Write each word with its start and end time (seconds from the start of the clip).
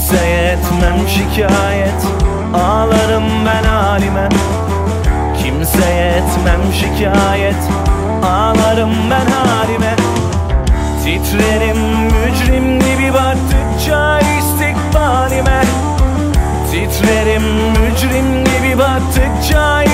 Kimseye 0.00 0.52
etmem 0.52 1.08
şikayet 1.08 2.02
Ağlarım 2.54 3.24
ben 3.46 3.64
halime 3.68 4.28
Kimseye 5.42 6.06
etmem 6.06 6.60
şikayet 6.72 7.54
Ağlarım 8.24 8.90
ben 9.10 9.32
halime 9.32 9.96
Titrerim 11.04 11.78
mücrim 12.04 12.78
gibi 12.78 13.14
baktıkça 13.14 14.20
istikbalime. 14.20 15.62
Titrerim 16.70 17.42
mücrim 17.70 18.44
gibi 18.44 18.78
baktıkça 18.78 19.89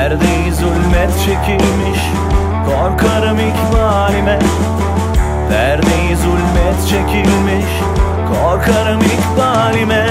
Perdeyi 0.00 0.52
zulmet 0.52 1.10
çekilmiş 1.24 2.00
Korkarım 2.66 3.38
ikbalime. 3.38 4.38
Perdeyi 5.50 6.16
zulmet 6.16 6.88
çekilmiş 6.88 7.66
Korkarım 8.28 9.00
ikbalime. 9.00 10.06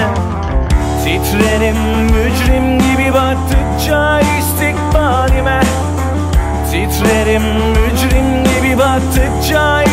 Titrerim 1.04 1.76
mücrim 2.02 2.78
gibi 2.78 3.14
baktıkça 3.14 4.20
istikbalime. 4.20 5.60
Titrerim 6.70 7.42
mücrim 7.42 8.44
gibi 8.44 8.78
baktıkça 8.78 9.89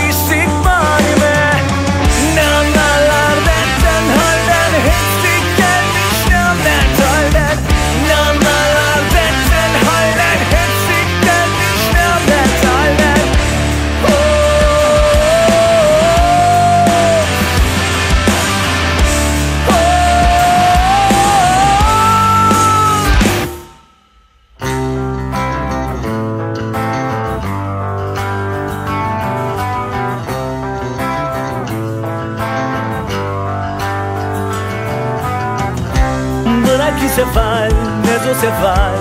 você 37.18 37.26
vai, 37.34 37.68
mesmo 38.06 38.36
você 38.36 38.46
vai, 38.62 38.94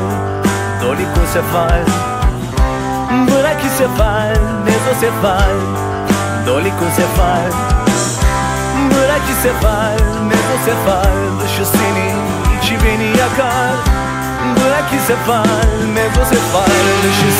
Dolico 0.81 1.21
você 1.21 1.41
vai. 1.53 1.85
Por 3.29 3.45
aqui 3.45 3.69
você 3.69 3.87
vai, 3.89 4.33
mesmo 4.65 4.95
você 4.95 5.11
vai, 5.21 5.55
Dolico 6.47 6.83
você 6.83 7.03
vai. 7.15 7.51
Por 8.89 9.11
aqui 9.11 9.35
você 9.35 9.53
vai, 9.61 9.97
mesmo 10.23 10.59
você 10.59 10.73
vai, 10.87 11.13
Lucicini, 11.43 12.15
Divini 12.63 13.13
e 13.15 13.21
Agar. 13.21 13.75
Por 14.55 14.73
aqui 14.79 14.97
você 14.97 15.15
vai, 15.27 15.87
mesmo 15.93 16.25
você 16.25 16.37
vai, 16.37 16.73
Lucicini. 17.05 17.36